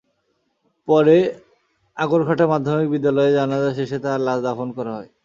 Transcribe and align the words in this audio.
পরে 0.87 1.17
আগড়ঘাটা 1.97 2.45
মাধ্যমিক 2.53 2.87
বিদ্যালয়ে 2.91 3.31
জানাজা 3.33 3.69
শেষে 3.77 3.97
তাঁর 4.03 4.19
লাশ 4.27 4.39
দাফন 4.43 4.69
করা 4.77 4.91
হয়। 4.97 5.09